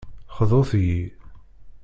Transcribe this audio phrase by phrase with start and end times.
[0.37, 0.99] Xḍut-yi!